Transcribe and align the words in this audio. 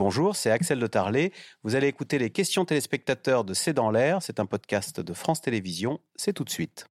Bonjour, 0.00 0.34
c'est 0.34 0.50
Axel 0.50 0.78
de 0.78 0.86
Tarlet. 0.86 1.30
Vous 1.62 1.74
allez 1.74 1.86
écouter 1.86 2.16
les 2.16 2.30
questions 2.30 2.64
téléspectateurs 2.64 3.44
de 3.44 3.52
C'est 3.52 3.74
dans 3.74 3.90
l'air. 3.90 4.22
C'est 4.22 4.40
un 4.40 4.46
podcast 4.46 4.98
de 4.98 5.12
France 5.12 5.42
Télévisions. 5.42 6.00
C'est 6.16 6.32
tout 6.32 6.42
de 6.42 6.48
suite. 6.48 6.86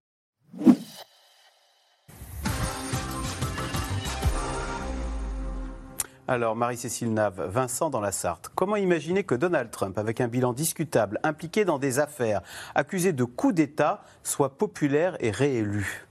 Alors, 6.27 6.55
Marie-Cécile 6.55 7.11
Nave, 7.11 7.49
Vincent 7.51 7.89
dans 7.89 7.99
la 7.99 8.11
Sarthe, 8.11 8.51
comment 8.53 8.75
imaginer 8.75 9.23
que 9.23 9.33
Donald 9.33 9.71
Trump, 9.71 9.97
avec 9.97 10.21
un 10.21 10.27
bilan 10.27 10.53
discutable, 10.53 11.19
impliqué 11.23 11.65
dans 11.65 11.79
des 11.79 11.97
affaires, 11.97 12.43
accusé 12.75 13.11
de 13.11 13.23
coup 13.23 13.53
d'État, 13.53 14.03
soit 14.21 14.55
populaire 14.55 15.17
et 15.19 15.31
réélu? 15.31 16.08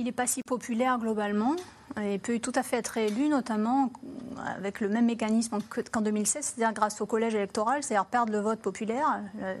Il 0.00 0.04
n'est 0.04 0.12
pas 0.12 0.26
si 0.26 0.42
populaire 0.42 0.98
globalement. 0.98 1.54
Il 2.00 2.20
peut 2.20 2.38
tout 2.38 2.52
à 2.54 2.62
fait 2.62 2.78
être 2.78 2.88
réélu, 2.88 3.28
notamment 3.28 3.90
avec 4.56 4.80
le 4.80 4.88
même 4.88 5.06
mécanisme 5.06 5.58
qu'en 5.92 6.00
2016, 6.00 6.42
c'est-à-dire 6.44 6.72
grâce 6.72 7.00
au 7.00 7.06
collège 7.06 7.34
électoral, 7.34 7.82
c'est-à-dire 7.82 8.06
perdre 8.06 8.32
le 8.32 8.38
vote 8.38 8.60
populaire, 8.60 9.20
euh, 9.42 9.54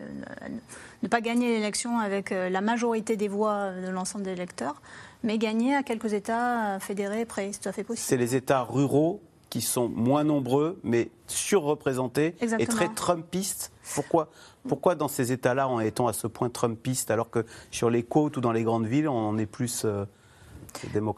ne 1.02 1.08
pas 1.08 1.20
gagner 1.20 1.48
l'élection 1.48 1.98
avec 1.98 2.32
euh, 2.32 2.48
la 2.48 2.60
majorité 2.60 3.16
des 3.16 3.28
voix 3.28 3.72
de 3.72 3.90
l'ensemble 3.90 4.24
des 4.24 4.30
électeurs, 4.30 4.80
mais 5.22 5.38
gagner 5.38 5.74
à 5.74 5.82
quelques 5.82 6.14
États 6.14 6.78
fédérés 6.80 7.26
près. 7.26 7.50
C'est 7.52 7.60
tout 7.60 7.68
à 7.68 7.72
fait 7.72 7.84
possible. 7.84 8.06
C'est 8.06 8.16
les 8.16 8.36
États 8.36 8.62
ruraux 8.62 9.20
qui 9.50 9.60
sont 9.60 9.88
moins 9.88 10.24
nombreux, 10.24 10.78
mais 10.84 11.10
surreprésentés 11.26 12.36
et 12.40 12.66
très 12.66 12.88
trumpistes. 12.88 13.72
Pourquoi, 13.94 14.30
pourquoi 14.68 14.94
dans 14.94 15.08
ces 15.08 15.32
États-là 15.32 15.68
est-on 15.82 16.06
à 16.06 16.12
ce 16.12 16.28
point 16.28 16.48
trumpiste, 16.48 17.10
alors 17.10 17.28
que 17.28 17.44
sur 17.72 17.90
les 17.90 18.04
côtes 18.04 18.36
ou 18.36 18.40
dans 18.40 18.52
les 18.52 18.62
grandes 18.62 18.86
villes, 18.86 19.08
on 19.08 19.36
est 19.36 19.46
plus... 19.46 19.82
Euh, 19.84 20.06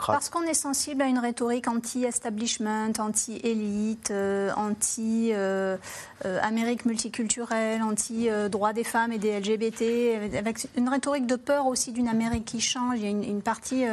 parce 0.07 0.29
qu'on 0.29 0.43
est 0.43 0.55
sensible 0.55 1.03
à 1.03 1.07
une 1.07 1.19
rhétorique 1.19 1.69
anti-establishment, 1.69 2.93
anti-élite, 2.99 4.11
euh, 4.11 4.51
anti-Amérique 4.57 5.33
euh, 5.35 5.77
euh, 6.25 6.89
multiculturelle, 6.89 7.83
anti-droits 7.83 8.73
des 8.73 8.85
femmes 8.85 9.13
et 9.13 9.19
des 9.19 9.39
LGBT, 9.39 10.37
avec 10.37 10.67
une 10.77 10.89
rhétorique 10.89 11.27
de 11.27 11.37
peur 11.37 11.67
aussi 11.67 11.93
d'une 11.93 12.09
Amérique 12.09 12.45
qui 12.45 12.61
change. 12.61 12.99
Il 12.99 13.05
y 13.05 13.07
a 13.07 13.11
une, 13.11 13.43
partie 13.43 13.85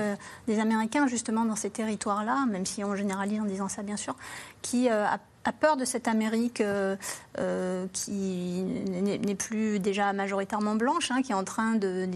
des 0.47 0.59
Américains, 0.59 1.07
justement, 1.07 1.45
dans 1.45 1.55
ces 1.55 1.69
territoires-là, 1.69 2.45
même 2.49 2.65
si 2.65 2.83
on 2.83 2.95
généralise 2.95 3.41
en 3.41 3.45
disant 3.45 3.67
ça, 3.69 3.83
bien 3.83 3.97
sûr, 3.97 4.15
qui 4.61 4.89
a 4.89 5.19
a 5.45 5.51
peur 5.51 5.77
de 5.77 5.85
cette 5.85 6.07
Amérique 6.07 6.61
euh, 6.61 6.95
euh, 7.37 7.85
qui 7.93 8.63
n'est 8.63 9.35
plus 9.35 9.79
déjà 9.79 10.11
majoritairement 10.13 10.75
blanche, 10.75 11.11
hein, 11.11 11.21
qui 11.21 11.31
est 11.31 11.35
en 11.35 11.43
train 11.43 11.75
de, 11.75 12.07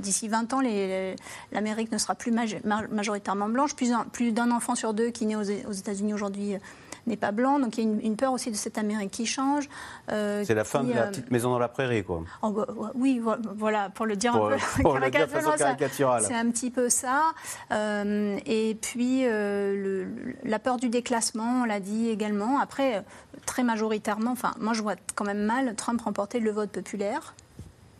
d'ici 0.00 0.28
20 0.28 0.52
ans, 0.54 0.60
l'Amérique 1.52 1.92
ne 1.92 1.98
sera 1.98 2.14
plus 2.14 2.32
majoritairement 2.90 3.48
blanche. 3.48 3.74
Plus, 3.74 4.32
d'un 4.32 4.50
enfant 4.50 4.74
sur 4.74 4.94
deux 4.94 5.10
qui 5.10 5.26
naît 5.26 5.36
aux, 5.36 5.68
aux 5.68 5.72
États-Unis 5.72 6.14
aujourd'hui 6.14 6.56
n'est 7.06 7.16
pas 7.16 7.32
blanc. 7.32 7.58
Donc 7.58 7.78
il 7.78 7.84
y 7.84 7.86
a 7.86 7.90
une, 8.02 8.16
peur 8.16 8.32
aussi 8.32 8.50
de 8.50 8.56
cette 8.56 8.78
Amérique 8.78 9.10
qui 9.10 9.26
change. 9.26 9.68
Euh, 10.10 10.42
c'est 10.44 10.54
la 10.54 10.64
fin 10.64 10.84
de 10.84 10.92
la 10.92 11.02
euh, 11.02 11.08
petite 11.10 11.30
maison 11.30 11.50
dans 11.50 11.58
la 11.58 11.68
prairie, 11.68 12.04
quoi. 12.04 12.22
Oh, 12.42 12.50
bah, 12.50 12.66
oui, 12.94 13.22
voilà, 13.56 13.90
pour 13.90 14.06
le 14.06 14.16
dire 14.16 14.34
un 14.34 14.48
peu 14.48 14.56
pour. 14.82 14.98
C'est 16.20 16.34
un 16.34 16.50
petit 16.50 16.70
peu 16.70 16.88
ça. 16.88 17.32
Euh, 17.72 18.38
et 18.46 18.76
puis 18.80 19.24
la 20.44 20.58
peur 20.58 20.76
du 20.76 20.88
déclassement, 20.88 21.62
on 21.62 21.64
l'a 21.64 21.80
dit 21.80 22.08
également. 22.08 22.58
Après, 22.58 23.04
très 23.44 23.62
majoritairement, 23.62 24.32
enfin, 24.32 24.52
moi 24.60 24.72
je 24.72 24.82
vois 24.82 24.94
quand 25.14 25.24
même 25.24 25.44
mal 25.44 25.74
Trump 25.76 26.00
remporter 26.00 26.40
le 26.40 26.50
vote 26.50 26.70
populaire. 26.70 27.34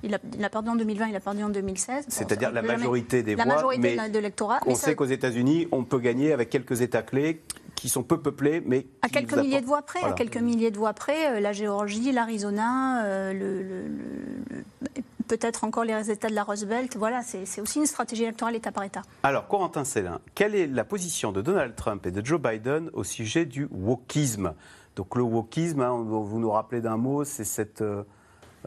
Il 0.02 0.14
a, 0.14 0.50
perdu 0.50 0.69
en 0.69 0.77
2020, 0.77 1.08
il 1.08 1.16
a 1.16 1.20
perdu 1.20 1.42
en 1.42 1.48
2016. 1.48 2.06
C'est-à-dire 2.08 2.52
la 2.52 2.62
majorité 2.62 3.22
des 3.22 3.34
voix. 3.34 3.44
La 3.44 3.55
majorité 3.55 3.97
de 3.97 4.14
l'électorat. 4.14 4.61
On 4.66 4.75
sait 4.75 4.94
qu'aux 4.94 5.06
États-Unis, 5.06 5.69
on 5.72 5.84
peut 5.84 5.98
gagner 5.98 6.33
avec 6.33 6.50
quelques 6.50 6.80
États 6.80 7.02
clés 7.02 7.42
qui 7.75 7.89
sont 7.89 8.02
peu 8.02 8.19
peuplés, 8.19 8.62
mais 8.64 8.86
à 9.02 9.08
quelques 9.08 9.36
milliers 9.36 9.61
de 9.61 9.67
voix 9.67 9.83
près. 9.83 10.02
À 10.02 10.12
quelques 10.12 10.39
milliers 10.39 10.70
de 10.70 10.78
voix 10.78 10.94
près, 10.94 11.36
euh, 11.36 11.41
la 11.41 11.52
Géorgie, 11.52 12.11
l'Arizona, 12.11 13.05
euh, 13.05 13.33
le, 13.33 15.02
peut-être 15.28 15.64
encore 15.64 15.84
les 15.84 16.11
États 16.11 16.28
de 16.28 16.34
la 16.34 16.42
Roosevelt. 16.42 16.96
Voilà, 16.96 17.23
c'est 17.23 17.61
aussi 17.61 17.78
une 17.78 17.86
stratégie 17.86 18.23
électorale 18.23 18.57
État 18.57 18.73
par 18.73 18.84
État. 18.84 19.02
Alors, 19.23 19.46
Corentin 19.46 19.84
Célin, 19.84 20.20
quelle 20.34 20.55
est 20.55 20.67
la 20.67 20.84
position 20.84 21.33
de 21.33 21.42
Donald 21.42 21.74
Trump 21.77 22.07
et 22.07 22.11
de 22.11 22.24
Joe 22.24 22.40
Biden 22.40 22.90
au 22.92 23.05
sujet 23.05 23.45
du 23.45 23.68
wokisme? 23.70 24.55
Donc, 24.96 25.14
le 25.14 25.23
wokisme, 25.23 25.83
hein, 25.83 26.02
vous 26.07 26.39
nous 26.39 26.51
rappelez 26.51 26.80
d'un 26.80 26.96
mot, 26.96 27.24
c'est 27.24 27.45
cette 27.45 27.83
euh, 27.83 28.05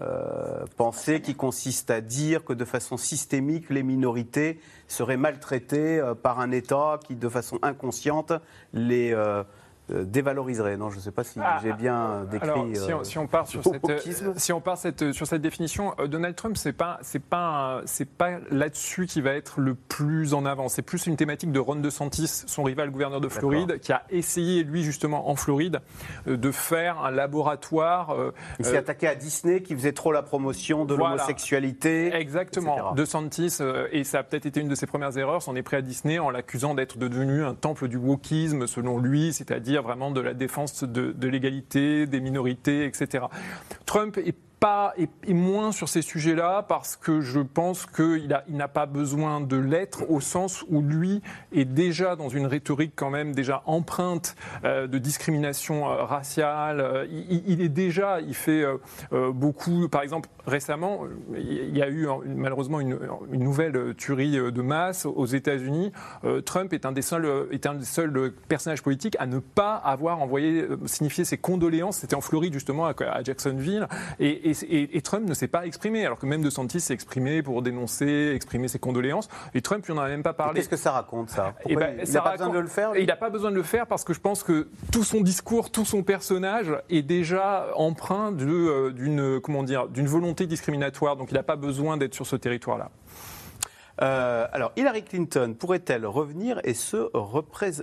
euh, 0.02 0.66
pensée 0.78 1.22
qui 1.22 1.36
consiste 1.36 1.92
à 1.92 2.00
dire 2.00 2.46
que 2.46 2.54
de 2.54 2.64
façon 2.64 2.96
systémique, 2.96 3.70
les 3.70 3.84
minorités 3.84 4.60
seraient 4.88 5.18
maltraitées 5.18 6.00
euh, 6.00 6.16
par 6.16 6.40
un 6.40 6.52
État 6.52 7.00
qui, 7.06 7.16
de 7.16 7.28
façon 7.28 7.60
inconsciente, 7.62 8.32
les 8.74 9.12
euh, 9.14 9.44
dévaloriserait. 9.92 10.78
Non, 10.78 10.90
je 10.90 10.98
ne 10.98 11.02
sais 11.02 11.12
pas 11.12 11.24
si 11.24 11.40
ah, 11.42 11.60
j'ai 11.62 11.74
bien 11.74 12.26
décrit. 12.30 12.50
Alors, 12.50 12.68
si, 12.74 12.94
on, 12.94 13.04
si, 13.04 13.18
on, 13.18 13.28
part 13.28 13.48
sur 13.48 13.64
cette, 13.64 14.40
si 14.40 14.54
on 14.54 14.62
part 14.62 14.78
cette, 14.78 15.12
sur 15.12 15.28
cette 15.28 15.42
définition, 15.42 15.94
Donald 16.08 16.36
Trump, 16.36 16.58
c'est 16.58 16.74
pas 16.74 17.00
c'est 17.02 17.24
pas 17.24 17.82
c'est 17.86 18.10
pas 18.10 18.40
là-dessus 18.52 19.06
qui 19.06 19.22
va 19.22 19.34
être 19.34 19.60
le 19.60 19.76
plus 19.76 20.34
en 20.34 20.46
avant. 20.46 20.70
C'est 20.70 20.82
plus 20.82 21.08
une 21.08 21.16
thématique 21.16 21.52
de 21.52 21.60
Ron 21.60 21.78
DeSantis, 21.78 22.44
son 22.48 22.64
rival 22.64 22.92
gouverneur 22.92 23.22
de 23.22 23.30
Floride, 23.30 23.80
qui 23.80 23.92
a 23.92 24.04
essayé 24.10 24.64
lui 24.64 24.84
justement 24.84 25.30
en 25.30 25.36
Floride 25.36 25.82
de 26.26 26.52
faire 26.52 27.00
un 27.02 27.12
laboratoire. 27.12 28.16
Il 28.60 28.66
s'est 28.66 28.78
attaqué 28.78 29.08
à 29.08 29.16
Disney 29.16 29.62
qui 29.62 29.76
faisait 29.76 29.94
trop 29.94 30.12
la 30.12 30.24
promotion 30.24 30.86
de 30.86 30.96
l'homosexualité. 30.96 32.14
Exactement. 32.14 32.94
DeSantis 32.94 33.60
et 33.92 34.04
ça 34.04 34.20
a 34.20 34.24
peut-être 34.24 34.46
été 34.46 34.60
une 34.60 34.68
de 34.68 34.76
ses 34.76 34.88
premières 34.88 35.18
erreurs, 35.18 35.42
s'en 35.42 35.56
est 35.56 35.64
pris 35.64 35.78
à 35.78 35.82
Disney 35.82 36.20
en 36.20 36.30
l'accusant 36.30 36.74
d'être 36.74 36.98
devenu 36.98 37.44
un 37.44 37.54
temple 37.54 37.88
du 37.88 37.98
wokisme 37.98 38.68
selon 38.68 38.98
lui, 38.98 39.34
c'est-à-dire 39.34 39.79
vraiment 39.82 40.12
de 40.12 40.22
la 40.22 40.34
défense 40.34 40.84
de, 40.84 41.12
de 41.12 41.28
l'égalité, 41.28 42.06
des 42.06 42.20
minorités, 42.20 42.86
etc. 42.86 43.26
Trump 43.86 44.18
est 44.18 44.36
pas 44.60 44.94
et, 44.98 45.34
moins 45.34 45.72
sur 45.72 45.88
ces 45.88 46.02
sujets-là 46.02 46.66
parce 46.68 46.96
que 46.96 47.22
je 47.22 47.40
pense 47.40 47.86
qu'il 47.86 48.28
n'a 48.28 48.44
il 48.48 48.66
pas 48.74 48.86
besoin 48.86 49.42
de 49.42 49.56
l'être 49.56 50.10
au 50.10 50.20
sens 50.20 50.64
où 50.70 50.82
lui 50.82 51.22
est 51.54 51.66
déjà 51.66 52.16
dans 52.16 52.30
une 52.30 52.46
rhétorique 52.46 52.94
quand 52.96 53.10
même 53.10 53.34
déjà 53.34 53.64
empreinte 53.66 54.36
euh, 54.64 54.88
de 54.88 54.98
discrimination 54.98 55.90
euh, 55.90 56.04
raciale. 56.04 56.82
Euh, 56.82 57.08
il, 57.10 57.62
est 57.62 57.70
déjà, 57.70 58.22
il 58.22 58.34
fait 58.34 58.66
beaucoup, 59.12 59.88
par 59.90 60.02
exemple 60.02 60.30
récemment, 60.46 61.02
il 61.36 61.76
y 61.76 61.82
a 61.82 61.90
eu 61.90 62.08
malheureusement 62.26 62.80
une, 62.80 62.98
nouvelle 63.32 63.96
tuerie 63.96 64.38
de 64.38 64.62
masse 64.62 65.06
aux 65.06 65.26
États-Unis. 65.26 65.92
Trump 66.46 66.74
est 66.74 66.86
un 66.86 66.92
des 66.92 67.02
seuls, 67.02 67.48
est 67.52 67.66
un 67.66 67.76
des 67.76 67.86
seuls 67.86 68.34
personnages 68.48 68.82
politiques 68.82 69.16
à 69.20 69.28
ne 69.28 69.40
pas 69.40 69.76
avoir 69.76 70.20
envoyé 70.20 70.66
signifié 70.86 71.24
ses 71.24 71.38
condoléances. 71.38 71.98
C'était 71.98 72.16
en 72.16 72.22
Floride 72.22 72.54
justement 72.54 72.86
à, 72.86 73.24
Jacksonville 73.24 73.88
Trump 75.02 75.28
ne 75.28 75.34
s'est 75.34 75.48
pas 75.48 75.66
exprimé, 75.66 76.06
alors 76.06 76.20
que 76.20 76.26
même 76.26 76.42
De 76.42 76.50
Santis 76.50 76.80
s'est 76.80 76.94
exprimé 76.94 77.42
pour 77.42 77.62
dénoncer, 77.62 78.32
exprimer 78.36 78.68
ses 78.68 78.80
condoléances. 78.80 79.30
Et 79.54 79.62
Trump, 79.62 79.86
il 79.88 79.96
n'en 79.96 80.02
a 80.02 80.10
même 80.10 80.24
pas 80.24 80.34
parlé. 80.34 80.60
Qu'est-ce 80.60 80.70
que 80.70 80.78
ça 80.78 80.92
raconte, 80.92 81.30
ça? 81.30 81.56
Eh 81.68 81.76
ben, 81.76 81.98
Il 82.06 82.12
n'a 82.12 82.22
pas 82.22 82.32
besoin 82.32 82.50
de 82.50 82.60
le 82.60 82.68
faire 82.68 82.96
Il 82.96 83.08
n'a 83.08 83.16
pas 83.16 83.30
besoin 83.30 83.52
de 83.52 83.56
le 83.56 83.64
faire 83.64 83.88
parce 83.88 84.04
que 84.04 84.14
je 84.14 84.20
pense 84.20 84.44
que 84.44 84.68
tout 84.92 85.04
son 85.04 85.22
discours, 85.22 85.72
tout 85.72 85.86
son 85.86 86.04
personnage 86.04 86.72
est 86.90 87.02
déjà 87.02 87.68
empreint 87.76 88.34
euh, 88.40 88.92
d'une 88.92 89.40
comment 89.42 89.64
dire, 89.64 89.88
d'une 89.88 90.08
volonté 90.08 90.48
discriminatoire. 90.48 91.16
Donc 91.16 91.32
il 91.32 91.36
n'a 91.36 91.44
pas 91.44 91.56
besoin 91.56 91.98
d'être 91.98 92.14
sur 92.14 92.26
ce 92.26 92.36
territoire-là. 92.36 92.92
Euh, 94.02 94.48
alors, 94.52 94.72
Hillary 94.76 95.04
Clinton 95.04 95.56
pourrait-elle 95.58 96.06
revenir 96.06 96.60
et 96.64 96.74
se, 96.74 97.10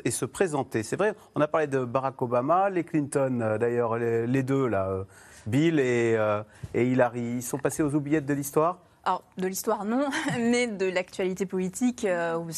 et 0.05 0.11
se 0.11 0.25
présenter? 0.25 0.83
C'est 0.83 0.97
vrai, 0.97 1.15
on 1.35 1.41
a 1.41 1.49
parlé 1.49 1.67
de 1.67 1.85
Barack 1.85 2.21
Obama, 2.23 2.71
les 2.71 2.85
Clinton, 2.85 3.41
euh, 3.43 3.59
d'ailleurs, 3.59 3.97
les, 3.99 4.43
deux, 4.43 4.67
là, 4.67 5.05
Bill 5.47 5.79
euh, 5.79 6.43
et, 6.75 6.87
Hillary, 6.87 7.37
ils 7.37 7.43
sont 7.43 7.59
passés 7.59 7.83
aux 7.83 7.95
oubliettes 7.95 8.27
de 8.27 8.35
l'histoire? 8.35 8.79
Alors, 9.05 9.23
de 9.37 9.47
l'histoire, 9.47 9.85
non, 9.85 10.09
mais 10.41 10.67
de 10.67 10.87
l'actualité 10.87 11.47
politique, 11.47 12.07
oui, 12.39 12.53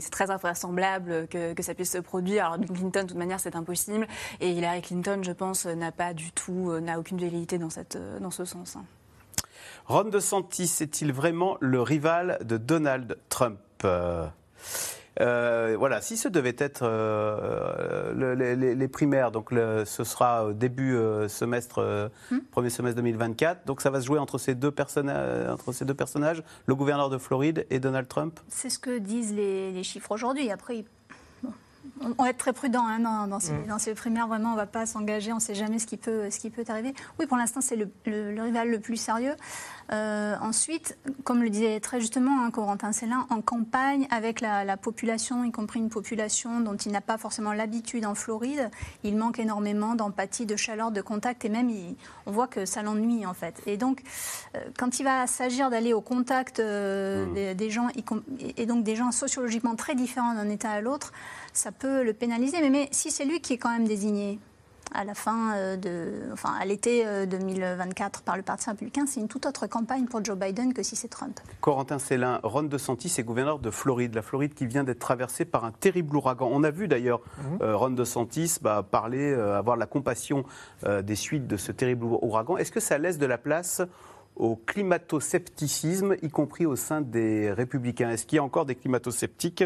c'est 0.00 0.10
très 0.10 0.30
invraisemblable 0.30 1.28
que, 1.28 1.54
ça 1.62 1.74
puisse 1.74 1.92
se 1.92 1.98
produire. 1.98 2.46
Alors, 2.46 2.58
Bill 2.58 2.72
Clinton, 2.72 3.02
de 3.02 3.08
toute 3.08 3.16
manière, 3.16 3.40
c'est 3.40 3.56
impossible. 3.56 4.06
Et 4.40 4.50
Hillary 4.50 4.82
Clinton, 4.82 5.20
je 5.22 5.32
pense, 5.32 5.66
n'a 5.66 5.92
pas 5.92 6.12
du 6.14 6.32
tout, 6.32 6.78
n'a 6.80 6.98
aucune 6.98 7.18
velléité 7.18 7.58
dans, 7.58 7.70
cette, 7.70 7.96
dans 8.20 8.30
ce 8.30 8.44
sens. 8.44 8.76
Ron 9.88 10.04
DeSantis 10.04 10.70
est-il 10.80 11.14
vraiment 11.14 11.56
le 11.60 11.80
rival 11.80 12.38
de 12.44 12.58
Donald 12.58 13.16
Trump? 13.30 13.58
Euh, 15.20 15.76
voilà, 15.78 16.02
si 16.02 16.18
ce 16.18 16.28
devait 16.28 16.54
être 16.58 16.82
euh, 16.82 18.34
les, 18.34 18.88
primaires, 18.88 19.30
donc 19.30 19.48
ce 19.50 20.04
sera 20.04 20.52
début 20.52 20.94
euh, 20.94 21.26
semestre, 21.26 22.10
hmm. 22.30 22.40
premier 22.50 22.68
semestre 22.68 22.96
2024. 22.96 23.66
Donc 23.66 23.80
ça 23.80 23.88
va 23.88 24.02
se 24.02 24.06
jouer 24.06 24.18
entre 24.18 24.36
ces 24.36 24.54
deux 24.54 24.70
personnages, 24.70 25.48
entre 25.48 25.72
ces 25.72 25.86
deux 25.86 25.94
personnages, 25.94 26.42
le 26.66 26.74
gouverneur 26.74 27.08
de 27.08 27.16
Floride 27.16 27.66
et 27.70 27.80
Donald 27.80 28.08
Trump. 28.08 28.38
C'est 28.48 28.70
ce 28.70 28.78
que 28.78 28.98
disent 28.98 29.32
les, 29.32 29.82
chiffres 29.82 30.12
aujourd'hui. 30.12 30.50
Après, 30.50 30.84
on 32.18 32.22
va 32.22 32.30
être 32.30 32.38
très 32.38 32.52
prudent 32.52 32.86
hein, 32.86 33.26
dans, 33.26 33.78
ces, 33.78 33.94
primaires. 33.94 34.28
Vraiment, 34.28 34.50
on 34.50 34.52
ne 34.52 34.56
va 34.56 34.66
pas 34.66 34.86
s'engager. 34.86 35.32
On 35.32 35.36
ne 35.36 35.40
sait 35.40 35.54
jamais 35.54 35.78
ce 35.78 35.86
qui 35.86 35.96
peut, 35.96 36.30
ce 36.30 36.38
qui 36.38 36.50
peut 36.50 36.64
arriver. 36.68 36.94
Oui, 37.18 37.26
pour 37.26 37.36
l'instant, 37.36 37.60
c'est 37.60 37.76
le, 37.76 38.42
rival 38.42 38.70
le 38.70 38.80
plus 38.80 38.96
sérieux. 38.96 39.34
Euh, 39.90 40.36
ensuite, 40.40 40.98
comme 41.24 41.42
le 41.42 41.48
disait 41.48 41.80
très 41.80 42.00
justement 42.00 42.42
hein, 42.42 42.50
Corentin 42.50 42.92
Célin, 42.92 43.26
en 43.30 43.40
campagne 43.40 44.06
avec 44.10 44.40
la, 44.40 44.76
population, 44.76 45.44
y 45.44 45.50
compris 45.50 45.80
une 45.80 45.88
population 45.88 46.60
dont 46.60 46.76
il 46.76 46.92
n'a 46.92 47.00
pas 47.00 47.16
forcément 47.18 47.52
l'habitude 47.52 48.04
en 48.04 48.14
Floride, 48.14 48.70
il 49.02 49.16
manque 49.16 49.38
énormément 49.38 49.94
d'empathie, 49.94 50.46
de 50.46 50.56
chaleur, 50.56 50.90
de 50.90 51.00
contact, 51.00 51.44
et 51.44 51.48
même 51.48 51.70
on 52.26 52.32
voit 52.32 52.46
que 52.46 52.64
ça 52.64 52.82
l'ennuie 52.82 53.26
en 53.26 53.34
fait. 53.34 53.62
Et 53.66 53.76
donc, 53.76 54.02
euh, 54.54 54.60
quand 54.78 55.00
il 55.00 55.04
va 55.04 55.26
s'agir 55.26 55.70
d'aller 55.70 55.92
au 55.92 56.00
contact 56.00 56.60
euh, 56.60 57.26
mmh. 57.26 57.54
des, 57.54 57.70
gens, 57.70 57.88
et 58.56 58.66
donc 58.66 58.84
des 58.84 58.96
gens 58.96 59.10
sociologiquement 59.10 59.74
très 59.74 59.94
différents 59.94 60.34
d'un 60.34 60.48
État 60.48 60.70
à 60.70 60.80
l'autre, 60.80 61.12
ça 61.52 61.72
peut 61.72 61.87
le 62.04 62.12
pénaliser. 62.12 62.60
Mais, 62.60 62.70
mais 62.70 62.88
si 62.92 63.10
c'est 63.10 63.24
lui 63.24 63.40
qui 63.40 63.54
est 63.54 63.58
quand 63.58 63.70
même 63.70 63.86
désigné, 63.86 64.38
à 64.94 65.04
la 65.04 65.14
fin 65.14 65.54
euh, 65.54 65.76
de, 65.76 66.32
enfin 66.32 66.54
à 66.58 66.64
l'été 66.64 67.04
2024 67.26 68.20
euh, 68.20 68.22
par 68.24 68.36
le 68.36 68.42
Parti 68.42 68.70
républicain, 68.70 69.04
c'est 69.06 69.20
une 69.20 69.28
toute 69.28 69.46
autre 69.46 69.66
campagne 69.66 70.06
pour 70.06 70.24
Joe 70.24 70.36
Biden 70.36 70.72
que 70.72 70.82
si 70.82 70.96
c'est 70.96 71.08
Trump. 71.08 71.38
Corentin 71.60 71.98
Célin, 71.98 72.40
Ron 72.42 72.64
DeSantis 72.64 73.14
est 73.18 73.22
gouverneur 73.22 73.58
de 73.58 73.70
Floride, 73.70 74.14
la 74.14 74.22
Floride 74.22 74.54
qui 74.54 74.66
vient 74.66 74.84
d'être 74.84 74.98
traversée 74.98 75.44
par 75.44 75.64
un 75.64 75.72
terrible 75.72 76.16
ouragan. 76.16 76.48
On 76.50 76.64
a 76.64 76.70
vu 76.70 76.88
d'ailleurs 76.88 77.20
mhm. 77.38 77.58
euh, 77.62 77.76
Ron 77.76 77.90
DeSantis 77.90 78.56
bah, 78.62 78.86
parler, 78.88 79.32
avoir 79.32 79.76
la 79.76 79.86
compassion 79.86 80.44
des 81.02 81.14
suites 81.14 81.46
de 81.46 81.56
ce 81.56 81.72
terrible 81.72 82.04
ouragan. 82.04 82.56
Est-ce 82.56 82.72
que 82.72 82.80
ça 82.80 82.98
laisse 82.98 83.18
de 83.18 83.26
la 83.26 83.38
place 83.38 83.82
au 84.38 84.56
climato-scepticisme, 84.56 86.16
y 86.22 86.28
compris 86.30 86.64
au 86.64 86.76
sein 86.76 87.00
des 87.00 87.52
républicains. 87.52 88.10
Est-ce 88.10 88.24
qu'il 88.24 88.36
y 88.36 88.38
a 88.38 88.44
encore 88.44 88.64
des 88.64 88.76
climato-sceptiques, 88.76 89.64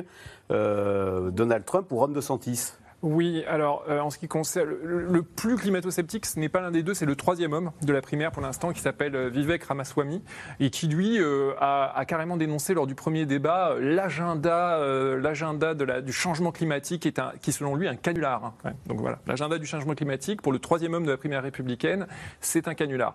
Donald 0.51 1.65
Trump 1.65 1.93
ou 1.93 1.99
Ron 1.99 2.09
DeSantis? 2.09 2.73
Oui, 3.02 3.43
alors 3.49 3.84
euh, 3.88 3.99
en 3.99 4.10
ce 4.10 4.19
qui 4.19 4.28
concerne 4.28 4.70
le, 4.82 5.22
plus 5.22 5.56
climato-sceptique, 5.56 6.25
ce 6.25 6.38
n'est 6.38 6.49
pas 6.49 6.60
l'un 6.60 6.70
des 6.70 6.84
deux, 6.84 6.94
c'est 6.94 7.04
le 7.04 7.16
troisième 7.16 7.52
homme 7.52 7.72
de 7.82 7.93
la 7.93 8.00
primaire 8.00 8.31
pour 8.31 8.43
l'instant 8.43 8.72
qui 8.72 8.81
s'appelle 8.81 9.16
euh, 9.16 9.28
Vivek 9.28 9.64
Ramaswamy 9.64 10.22
et 10.60 10.70
qui 10.70 10.87
lui 10.87 11.19
euh, 11.19 11.52
a, 11.60 12.04
carrément 12.06 12.37
dénoncé 12.37 12.75
lors 12.75 12.87
du 12.87 12.94
premier 12.94 13.26
débat 13.26 13.75
l'agenda, 13.81 14.78
l'agenda 15.16 15.75
du 15.75 16.12
changement 16.12 16.52
climatique 16.52 17.04
est 17.06 17.19
un, 17.19 17.32
qui 17.40 17.50
selon 17.50 17.75
lui 17.75 17.88
un 17.88 17.96
canular. 17.96 18.54
Hein, 18.64 18.72
Donc 18.87 19.00
voilà, 19.00 19.19
l'agenda 19.26 19.58
du 19.58 19.66
changement 19.66 19.94
climatique 19.94 20.40
pour 20.40 20.52
le 20.52 20.60
troisième 20.60 20.94
homme 20.94 21.04
de 21.04 21.10
la 21.10 21.16
primaire 21.16 21.43
républicaine, 21.43 22.06
c'est 22.40 22.69
un 22.69 22.75
canular. 22.75 23.14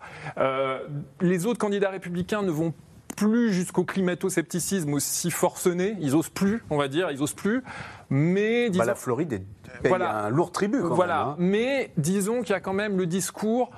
les 1.21 1.45
autres 1.45 1.59
candidats 1.59 1.89
républicains 1.89 2.41
ne 2.41 2.51
vont 2.51 2.73
plus 3.17 3.51
jusqu'au 3.51 3.83
climato-scepticisme 3.83 4.93
aussi 4.93 5.31
forcené. 5.31 5.97
Ils 5.99 6.15
osent 6.15 6.29
plus, 6.29 6.63
on 6.69 6.77
va 6.77 6.87
dire, 6.87 7.11
ils 7.11 7.21
osent 7.21 7.33
plus. 7.33 7.63
Mais 8.09 8.69
bah, 8.69 8.85
la 8.85 8.95
Floride 8.95 9.33
est 9.33 9.43
voilà. 9.85 10.25
un 10.25 10.29
lourd 10.29 10.51
tribut. 10.51 10.81
voilà. 10.81 11.21
Hein. 11.21 11.35
Mais 11.37 11.91
disons 11.97 12.41
qu'il 12.41 12.51
y 12.51 12.55
a 12.55 12.59
quand 12.59 12.73
même 12.73 12.97
le 12.97 13.05
discours. 13.05 13.71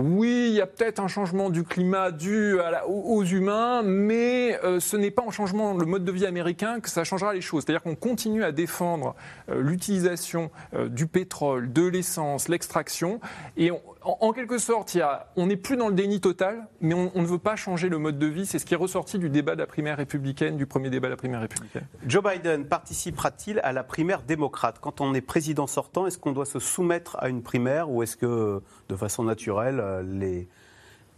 Oui, 0.00 0.46
il 0.50 0.54
y 0.54 0.60
a 0.60 0.66
peut-être 0.68 1.00
un 1.00 1.08
changement 1.08 1.50
du 1.50 1.64
climat 1.64 2.12
dû 2.12 2.56
aux 2.86 3.24
humains, 3.24 3.82
mais 3.82 4.56
euh, 4.62 4.78
ce 4.78 4.96
n'est 4.96 5.10
pas 5.10 5.22
en 5.22 5.32
changement 5.32 5.74
le 5.74 5.86
mode 5.86 6.04
de 6.04 6.12
vie 6.12 6.24
américain 6.24 6.78
que 6.78 6.88
ça 6.88 7.02
changera 7.02 7.34
les 7.34 7.40
choses. 7.40 7.64
C'est-à-dire 7.64 7.82
qu'on 7.82 7.96
continue 7.96 8.44
à 8.44 8.52
défendre 8.52 9.16
euh, 9.50 9.60
l'utilisation 9.60 10.52
euh, 10.74 10.88
du 10.88 11.08
pétrole, 11.08 11.72
de 11.72 11.84
l'essence, 11.84 12.46
l'extraction, 12.46 13.18
et 13.56 13.72
on, 13.72 13.80
en, 14.08 14.32
quelque 14.32 14.58
sorte, 14.58 14.96
on 15.36 15.46
n'est 15.46 15.56
plus 15.56 15.76
dans 15.76 15.88
le 15.88 15.94
déni 15.94 16.20
total, 16.20 16.66
mais 16.80 16.94
on, 16.94 17.10
ne 17.14 17.26
veut 17.26 17.38
pas 17.38 17.56
changer 17.56 17.88
le 17.88 17.98
mode 17.98 18.18
de 18.18 18.26
vie. 18.26 18.46
C'est 18.46 18.58
ce 18.58 18.64
qui 18.64 18.74
est 18.74 18.78
ressorti 18.78 19.18
du 19.18 19.28
débat 19.28 19.54
de 19.54 19.60
la 19.60 19.66
primaire 19.66 19.98
républicaine, 19.98 20.56
du 20.56 20.66
premier 20.66 20.88
débat 20.88 21.08
de 21.08 21.12
la 21.12 21.16
primaire 21.16 21.40
républicaine. 21.40 21.86
Joe 22.06 22.22
Biden 22.22 22.64
participera-t-il 22.64 23.60
à 23.60 23.72
la 23.72 23.84
primaire 23.84 24.22
démocrate? 24.22 24.78
Quand 24.80 25.00
on 25.00 25.14
est 25.14 25.20
président 25.20 25.66
sortant, 25.66 26.06
est-ce 26.06 26.16
qu'on 26.18 26.32
doit 26.32 26.46
se 26.46 26.58
soumettre 26.58 27.16
à 27.20 27.28
une 27.28 27.42
primaire 27.42 27.90
ou 27.90 28.02
est-ce 28.02 28.16
que, 28.16 28.62
de 28.88 28.96
façon 28.96 29.24
naturelle, 29.24 29.82
les, 30.06 30.48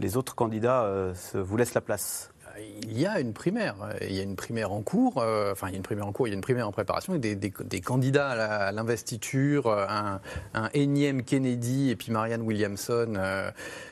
les 0.01 0.17
autres 0.17 0.35
candidats 0.35 0.83
euh, 0.83 1.15
vous 1.35 1.57
laissent 1.57 1.75
la 1.75 1.81
place? 1.81 2.33
Il 2.83 2.99
y 2.99 3.07
a 3.07 3.21
une 3.21 3.33
primaire. 3.33 3.77
Il 4.03 4.15
y 4.15 4.21
a 4.21 4.23
une 4.23 4.37
primaire 4.37 4.73
en 4.73 4.83
cours. 4.83 5.19
Euh, 5.19 5.53
enfin, 5.53 5.69
il 5.69 5.73
y 5.73 5.75
a 5.75 5.77
une 5.77 5.83
primaire 5.83 6.07
en 6.07 6.13
cours. 6.13 6.27
Il 6.27 6.31
y 6.31 6.33
a 6.33 6.37
une 6.37 6.43
primaire 6.43 6.67
en 6.67 6.73
préparation. 6.73 7.15
Et 7.15 7.19
des, 7.19 7.35
des, 7.35 7.81
candidats 7.81 8.31
à 8.31 8.73
l'investiture, 8.73 9.71
un, 9.71 10.21
un, 10.55 10.69
énième 10.75 11.23
Kennedy 11.23 11.91
et 11.91 11.97
puis 11.97 12.13
Marianne 12.13 12.43
Williamson. 12.43 13.15
Euh, 13.17 13.51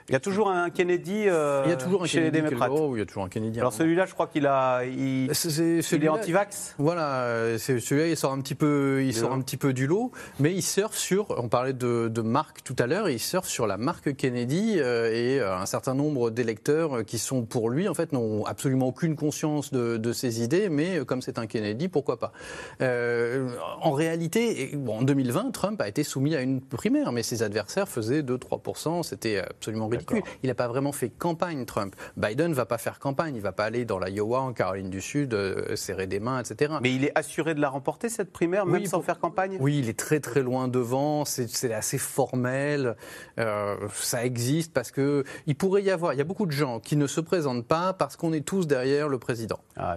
il 0.09 0.13
y 0.13 0.17
a 0.17 0.21
toujours 0.21 0.49
un 0.49 0.71
Kennedy 0.71 1.29
euh, 1.29 1.63
il 1.67 1.71
y 1.71 1.73
a 1.73 1.77
toujours 1.77 2.03
un 2.03 2.07
chez 2.07 2.19
Kennedy 2.19 2.37
les 2.37 2.43
démocrates. 2.43 2.73
il 2.93 2.99
y 2.99 3.03
a 3.03 3.07
toujours 3.07 3.25
un 3.25 3.29
Kennedy. 3.29 3.61
Alors 3.61 3.73
celui-là, 3.73 4.07
je 4.07 4.15
crois 4.15 4.27
qu'il 4.27 4.47
a, 4.47 4.85
il, 4.85 5.31
est, 5.31 5.93
est 5.93 6.09
anti-vax. 6.09 6.77
Voilà, 6.79 7.59
celui-là, 7.59 8.09
il 8.09 8.17
sort 8.17 8.33
un 8.33 8.41
petit 8.41 8.55
peu, 8.55 9.03
il 9.05 9.15
sort 9.15 9.33
un 9.33 9.41
petit 9.41 9.57
peu 9.57 9.73
du 9.73 9.87
lot, 9.87 10.13
mais 10.41 10.55
il 10.55 10.63
surfe 10.63 10.97
sur. 10.97 11.27
On 11.39 11.49
parlait 11.49 11.75
de, 11.75 12.09
de 12.09 12.21
marque 12.23 12.63
tout 12.65 12.77
à 12.79 12.87
l'heure, 12.87 13.11
il 13.11 13.21
surfe 13.21 13.49
sur 13.49 13.67
la 13.67 13.77
marque 13.77 14.17
Kennedy 14.17 14.79
et 14.79 15.41
un 15.41 15.67
certain 15.67 15.95
nombre 15.95 16.31
d'électeurs 16.31 17.05
qui 17.05 17.19
sont 17.19 17.43
pour 17.43 17.71
lui 17.71 17.89
en 17.89 17.95
fait 17.95 18.13
n'ont 18.13 18.47
absolument 18.49 18.89
aucune 18.89 19.17
conscience 19.17 19.73
de, 19.73 20.13
ses 20.13 20.43
idées, 20.43 20.69
mais 20.69 21.05
comme 21.05 21.23
c'est 21.23 21.39
un 21.39 21.47
Kennedy, 21.47 21.89
pourquoi 21.89 22.19
pas. 22.19 22.33
Euh, 22.81 23.51
En 23.83 23.93
réalité, 23.93 24.71
bon, 24.75 24.99
en 24.99 25.03
2020, 25.03 25.51
Trump 25.53 25.81
a 25.81 25.89
été 25.89 26.03
soumis 26.03 26.35
à 26.35 26.41
une 26.41 26.61
primaire, 26.61 27.13
mais 27.13 27.23
ses 27.23 27.43
adversaires 27.43 27.89
faisaient 27.89 28.23
2-3%, 28.23 29.03
c'était 29.03 29.39
absolument 29.39 29.89
ridicule. 29.89 30.23
Il 30.43 30.49
n'a 30.49 30.55
pas 30.55 30.69
vraiment 30.69 30.93
fait 30.93 31.11
campagne, 31.11 31.65
Trump. 31.67 31.95
Biden 32.17 32.51
ne 32.51 32.55
va 32.55 32.67
pas 32.67 32.79
faire 32.79 32.99
campagne, 32.99 33.35
il 33.35 33.39
ne 33.39 33.43
va 33.43 33.53
pas 33.53 33.65
aller 33.65 33.85
dans 33.85 33.99
l'Iowa, 33.99 34.41
en 34.41 34.53
Caroline 34.53 34.91
du 34.91 35.01
Sud, 35.01 35.35
euh, 35.35 35.77
serrer 35.77 36.07
des 36.07 36.21
mains, 36.21 36.41
etc. 36.41 36.75
Mais 36.81 36.95
il 36.95 37.05
est 37.05 37.17
assuré 37.17 37.55
de 37.55 37.61
la 37.61 37.69
remporter, 37.69 38.09
cette 38.09 38.33
primaire, 38.33 38.67
même 38.67 38.87
sans 38.87 39.03
faire 39.03 39.19
campagne? 39.19 39.57
Oui, 39.61 39.79
il 39.79 39.89
est 39.89 39.99
très 39.99 40.21
très 40.21 40.43
loin 40.43 40.69
devant, 40.69 41.25
c'est 41.25 41.73
assez 41.73 41.99
formel, 41.99 42.97
euh, 43.39 43.77
ça 43.93 44.25
existe 44.25 44.73
parce 44.73 44.91
que 44.91 45.25
il 45.47 45.55
pourrait 45.55 45.83
y 45.83 45.91
avoir, 45.91 46.13
il 46.15 46.19
y 46.19 46.23
a 46.23 46.25
beaucoup 46.25 46.47
de 46.47 46.53
gens 46.53 46.81
qui 46.81 46.97
ne 46.97 47.07
se 47.07 47.21
présentent 47.21 47.67
pas 47.67 47.93
parce 47.93 48.17
qu'on 48.17 48.33
est 48.33 48.38
tous 48.43 48.67
derrière 48.67 49.09
le 49.09 49.19
président. 49.19 49.59
Ah, 49.77 49.97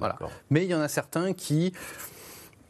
Mais 0.50 0.64
il 0.66 0.70
y 0.70 0.76
en 0.76 0.82
a 0.82 0.88
certains 0.88 1.34
qui 1.34 1.74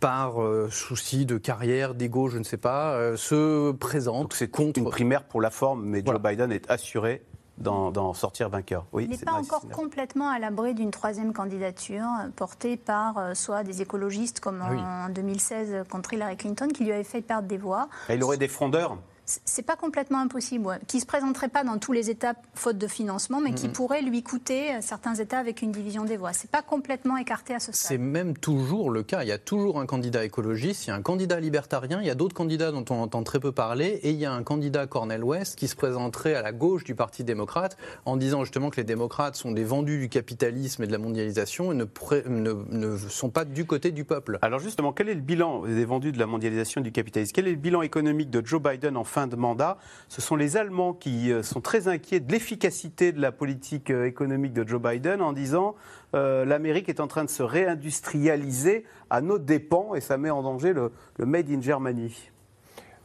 par 0.02 0.42
euh, 0.42 0.68
souci 0.72 1.26
de 1.26 1.38
carrière, 1.38 1.94
d'ego, 1.94 2.28
je 2.28 2.40
ne 2.40 2.44
sais 2.44 2.58
pas, 2.58 2.94
euh, 2.94 3.16
se 3.16 3.72
présentent 3.72 4.34
c'est 4.34 4.50
contre 4.50 4.80
une 4.80 4.90
primaire 4.90 5.24
pour 5.24 5.42
la 5.42 5.52
forme, 5.52 5.86
mais 5.86 6.04
Joe 6.04 6.20
Biden 6.20 6.52
est 6.52 6.70
assuré 6.70 7.24
d'en 7.58 8.14
sortir 8.16 8.50
vainqueur. 8.50 8.88
Oui, 8.92 9.04
il 9.04 9.12
n'est 9.12 9.18
pas 9.18 9.34
encore 9.34 9.70
complètement 9.70 10.30
à 10.30 10.40
l'abri 10.40 10.74
d'une 10.74 10.90
troisième 10.90 11.32
candidature 11.32 12.08
portée 12.36 12.76
par 12.76 13.20
euh, 13.20 13.34
soit 13.36 13.64
des 13.64 13.84
écologistes 13.84 14.40
comme 14.40 14.62
en 14.64 15.10
2016 15.10 15.84
contre 15.88 16.14
Hillary 16.14 16.38
Clinton 16.38 16.70
qui 16.74 16.86
lui 16.86 16.92
avait 16.92 17.04
fait 17.04 17.22
perdre 17.22 17.48
des 17.48 17.60
voix. 17.60 17.88
il 18.10 18.24
aurait 18.24 18.38
des 18.38 18.48
frondeurs 18.48 18.98
c'est 19.26 19.66
pas 19.66 19.76
complètement 19.76 20.20
impossible, 20.20 20.80
qui 20.88 20.98
ne 20.98 21.02
se 21.02 21.06
présenterait 21.06 21.48
pas 21.48 21.64
dans 21.64 21.78
tous 21.78 21.92
les 21.92 22.10
États 22.10 22.34
faute 22.54 22.78
de 22.78 22.88
financement, 22.88 23.40
mais 23.40 23.54
qui 23.54 23.70
pourrait 23.70 24.02
lui 24.02 24.24
coûter 24.24 24.82
certains 24.82 25.16
États 25.16 25.40
avec 25.40 25.62
une 25.62 25.72
division 25.72 26.04
des 26.04 26.18
voix. 26.18 26.34
C'est 26.34 26.50
pas 26.50 26.62
complètement 26.62 27.18
écarté 27.18 27.54
à 27.54 27.60
ce 27.60 27.72
stade. 27.72 27.88
C'est 27.88 27.98
même 27.98 28.36
toujours 28.36 28.90
le 28.90 29.04
cas. 29.04 29.24
Il 29.24 29.30
y 29.30 29.32
a 29.32 29.38
toujours 29.38 29.80
un 29.80 29.86
candidat 29.86 30.26
écologiste, 30.26 30.86
il 30.86 30.90
y 30.90 30.92
a 30.92 30.96
un 30.96 31.02
candidat 31.02 31.40
libertarien, 31.40 32.02
il 32.02 32.08
y 32.08 32.10
a 32.10 32.16
d'autres 32.16 32.36
candidats 32.36 32.72
dont 32.72 32.86
on 32.90 33.02
entend 33.02 33.24
très 33.24 33.40
peu 33.40 33.52
parler, 33.52 34.00
et 34.04 34.12
il 34.12 34.18
y 34.18 34.26
a 34.26 34.34
un 34.34 34.44
candidat 34.44 34.88
Cornel 34.88 35.24
West 35.24 35.58
qui 35.58 35.68
se 35.68 35.76
présenterait 35.76 36.36
à 36.36 36.42
la 36.42 36.52
gauche 36.52 36.84
du 36.84 36.96
Parti 36.96 37.24
démocrate 37.24 37.78
en 38.06 38.18
disant 38.18 38.44
justement 38.44 38.70
que 38.70 38.78
les 38.78 38.84
démocrates 38.84 39.36
sont 39.36 39.52
des 39.52 39.64
vendus 39.64 40.00
du 40.00 40.10
capitalisme 40.10 40.84
et 40.84 40.88
de 40.88 40.92
la 40.92 40.98
mondialisation 40.98 41.72
et 41.72 41.76
ne, 41.76 41.86
ne, 42.28 42.98
sont 42.98 43.30
pas 43.30 43.46
du 43.46 43.66
côté 43.66 43.92
du 43.92 44.06
peuple. 44.06 44.40
Alors 44.42 44.60
justement, 44.60 44.94
quel 44.94 45.10
est 45.10 45.16
le 45.16 45.22
bilan 45.22 45.66
des 45.66 45.86
vendus 45.86 46.12
de 46.12 46.20
la 46.20 46.26
mondialisation 46.26 46.82
et 46.82 46.84
du 46.84 46.92
capitalisme? 46.92 47.32
Quel 47.34 47.48
est 47.48 47.52
le 47.52 47.58
bilan 47.58 47.82
économique 47.82 48.30
de 48.30 48.46
Joe 48.46 48.62
Biden 48.62 48.98
en 48.98 49.04
fin 49.12 49.28
de 49.28 49.36
mandat. 49.36 49.78
Ce 50.08 50.22
sont 50.22 50.36
les 50.36 50.58
Allemands 50.58 50.94
qui 50.94 51.32
euh, 51.32 51.44
sont 51.44 51.62
très 51.62 51.88
inquiets 51.88 52.22
de 52.22 52.32
l'efficacité 52.32 53.12
de 53.12 53.22
la 53.22 53.32
politique 53.32 53.92
euh, 53.92 54.06
économique 54.06 54.54
de 54.54 54.68
Joe 54.68 54.82
Biden 54.82 55.22
en 55.22 55.34
disant 55.34 55.76
euh, 56.16 56.46
l'Amérique 56.46 56.88
est 56.88 57.02
en 57.02 57.08
train 57.08 57.26
de 57.26 57.30
se 57.30 57.44
réindustrialiser 57.44 58.86
à 59.10 59.22
nos 59.22 59.38
dépens 59.38 59.94
et 59.96 60.02
ça 60.02 60.18
met 60.18 60.30
en 60.30 60.42
danger 60.42 60.74
le 60.74 61.26
Made 61.26 61.50
in 61.50 61.62
Germany. 61.62 62.31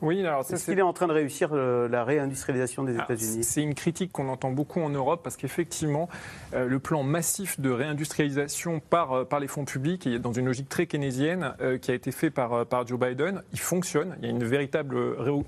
Oui, 0.02 0.20
alors 0.26 0.40
Est-ce 0.40 0.66
qu'il 0.66 0.78
est 0.78 0.82
en 0.82 0.92
train 0.92 1.06
de 1.06 1.12
réussir 1.12 1.50
euh, 1.52 1.88
la 1.88 2.04
réindustrialisation 2.04 2.84
des 2.84 2.96
États-Unis? 2.96 3.42
C'est 3.44 3.62
une 3.62 3.74
critique 3.74 4.12
qu'on 4.12 4.28
entend 4.28 4.50
beaucoup 4.50 4.80
en 4.80 4.90
Europe 4.90 5.20
parce 5.24 5.36
qu'effectivement, 5.36 6.08
euh, 6.52 6.66
le 6.66 6.78
plan 6.78 7.02
massif 7.02 7.58
de 7.60 7.70
réindustrialisation 7.70 8.80
par, 8.80 9.12
euh, 9.12 9.24
par 9.24 9.40
les 9.40 9.48
fonds 9.48 9.64
publics, 9.64 10.06
dans 10.20 10.32
une 10.32 10.46
logique 10.46 10.68
très 10.68 10.86
keynésienne, 10.86 11.54
qui 11.80 11.90
a 11.90 11.94
été 11.94 12.12
fait 12.12 12.30
par, 12.30 12.66
par 12.66 12.86
Joe 12.86 12.98
Biden, 12.98 13.42
il 13.52 13.58
fonctionne. 13.58 14.16
Il 14.18 14.24
y 14.24 14.28
a 14.28 14.30
une 14.30 14.44
véritable 14.44 14.96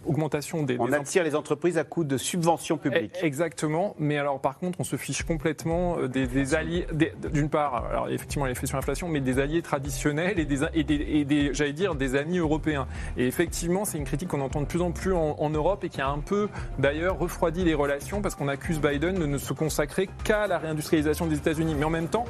augmentation 0.06 0.62
des. 0.62 0.76
On 0.78 0.92
attire 0.92 1.24
les 1.24 1.34
entreprises 1.34 1.78
à 1.78 1.84
coût 1.84 2.04
de 2.04 2.16
subventions 2.16 2.78
publiques. 2.78 3.18
Eh, 3.22 3.26
exactement. 3.26 3.94
Mais 3.98 4.16
alors, 4.16 4.40
par 4.40 4.58
contre, 4.58 4.80
on 4.80 4.84
se 4.84 4.96
fiche 4.96 5.22
complètement 5.22 5.96
des, 6.06 6.54
alliés. 6.54 6.86
D'une 7.32 7.50
part, 7.50 7.86
alors 7.86 8.08
effectivement, 8.08 8.46
l'effet 8.46 8.66
sur 8.66 8.76
l'inflation, 8.76 9.08
mais 9.08 9.20
des 9.20 9.38
alliés 9.38 9.62
traditionnels 9.62 10.38
et 10.38 10.44
des, 10.44 10.64
et 10.74 10.84
des, 10.84 10.94
et 10.94 11.24
des 11.24 11.54
j'allais 11.54 11.72
dire, 11.72 11.94
des 11.94 12.16
amis 12.16 12.38
européens. 12.38 12.86
Et 13.16 13.26
effectivement, 13.26 13.84
c'est 13.84 13.98
une 13.98 14.04
critique 14.04 14.28
qu'on 14.28 14.38
on 14.40 14.47
entend 14.48 14.62
de 14.62 14.66
plus 14.66 14.80
en 14.80 14.90
plus 14.90 15.12
en, 15.12 15.50
Europe 15.50 15.84
et 15.84 15.88
qui 15.88 16.00
a 16.00 16.08
un 16.08 16.18
peu 16.18 16.48
d'ailleurs 16.78 17.18
refroidi 17.18 17.64
les 17.64 17.74
relations 17.74 18.20
parce 18.20 18.34
qu'on 18.34 18.48
accuse 18.48 18.80
Biden 18.80 19.14
de 19.18 19.26
ne 19.26 19.38
se 19.38 19.52
consacrer 19.52 20.08
qu'à 20.24 20.46
la 20.46 20.58
réindustrialisation 20.58 21.26
des 21.26 21.36
États-Unis. 21.36 21.74
Mais 21.78 21.84
en 21.84 21.90
même 21.90 22.08
temps, 22.08 22.24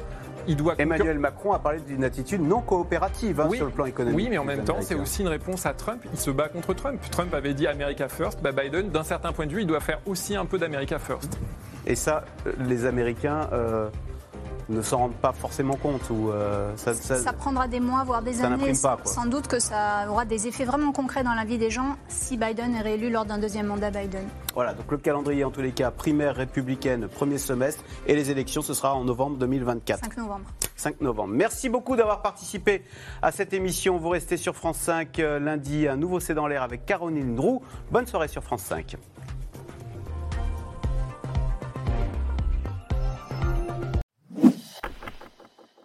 il 0.47 0.55
doit. 0.55 0.75
Emmanuel 0.77 1.19
Macron 1.19 1.53
a 1.53 1.59
parlé 1.59 1.79
d'une 1.79 2.03
attitude 2.03 2.41
non 2.41 2.61
coopérative 2.61 3.39
hein, 3.39 3.49
sur 3.53 3.65
le 3.65 3.71
plan 3.71 3.85
économique. 3.85 4.17
Oui, 4.17 4.27
mais 4.29 4.37
en 4.37 4.45
même 4.45 4.63
temps, 4.63 4.81
c'est 4.81 4.95
aussi 4.95 5.21
une 5.21 5.27
réponse 5.27 5.65
à 5.65 5.73
Trump. 5.73 6.01
Il 6.11 6.19
se 6.19 6.31
bat 6.31 6.49
contre 6.49 6.73
Trump. 6.73 6.99
Trump 7.11 7.33
avait 7.33 7.53
dit 7.53 7.67
America 7.67 8.07
First. 8.09 8.41
Bah, 8.41 8.51
Biden, 8.51 8.89
d'un 8.89 9.03
certain 9.03 9.31
point 9.31 9.47
de 9.47 9.53
vue, 9.53 9.61
il 9.61 9.67
doit 9.67 9.79
faire 9.79 9.99
aussi 10.05 10.35
un 10.35 10.45
peu 10.45 10.57
d'America 10.57 10.99
First. 10.99 11.39
Et 11.87 11.95
ça, 11.95 12.25
euh, 12.45 12.51
les 12.67 12.85
Américains. 12.85 13.49
Euh, 13.53 13.89
ne 14.69 14.81
s'en 14.81 14.97
rendent 14.97 15.13
pas 15.13 15.33
forcément 15.33 15.75
compte 15.75 16.09
ou 16.09 16.29
euh, 16.29 16.71
ça, 16.77 17.33
prendra 17.33 17.67
des 17.67 17.79
mois 17.79 18.03
voire 18.03 18.21
des 18.21 18.41
années. 18.41 18.73
Sans 18.73 19.25
doute 19.25 19.47
que 19.47 19.59
ça 19.59 20.05
aura 20.09 20.25
des 20.25 20.47
effets 20.47 20.65
vraiment 20.65 20.91
concrets 20.91 21.23
dans 21.23 21.33
la 21.33 21.45
vie 21.45 21.57
des 21.57 21.69
gens 21.69 21.97
si 22.07 22.37
Biden 22.37 22.75
est 22.75 22.81
réélu 22.81 23.09
lors 23.09 23.25
d'un 23.25 23.37
deuxième 23.37 23.67
mandat 23.67 23.89
Biden. 23.91 24.27
Voilà, 24.53 24.73
donc 24.73 24.91
le 24.91 24.97
calendrier 24.97 25.43
en 25.43 25.51
tous 25.51 25.61
les 25.61 25.71
cas 25.71 25.91
primaire 25.91 26.35
républicaine 26.35 27.07
premier 27.07 27.37
semestre 27.37 27.83
et 28.07 28.15
les 28.15 28.31
élections 28.31 28.61
ce 28.61 28.73
sera 28.73 28.95
en 28.95 29.03
novembre 29.03 29.37
2024. 29.37 30.03
5 30.03 30.17
novembre. 30.17 30.45
5 30.75 31.01
novembre. 31.01 31.33
Merci 31.33 31.69
beaucoup 31.69 31.95
d'avoir 31.95 32.21
participé 32.21 32.83
à 33.21 33.31
cette 33.31 33.53
émission. 33.53 33.97
Vous 33.97 34.09
restez 34.09 34.37
sur 34.37 34.55
France 34.55 34.77
5 34.77 35.19
euh, 35.19 35.39
lundi, 35.39 35.87
un 35.87 35.97
nouveau 35.97 36.19
C'est 36.19 36.33
dans 36.33 36.47
l'air 36.47 36.63
avec 36.63 36.85
Caroline 36.85 37.35
Drou. 37.35 37.61
Bonne 37.91 38.07
soirée 38.07 38.27
sur 38.27 38.43
France 38.43 38.61
5. 38.61 38.95